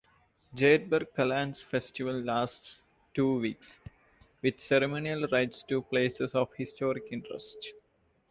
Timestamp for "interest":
7.11-7.73